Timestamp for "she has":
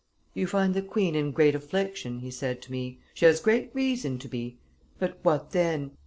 3.13-3.39